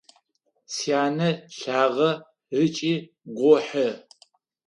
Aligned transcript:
Сянэ 0.75 1.29
лъагэ 1.57 2.11
ыкӏи 2.61 2.93
гохьы. 3.37 3.87